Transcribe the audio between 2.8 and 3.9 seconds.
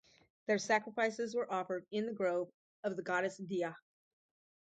of the goddess Dia.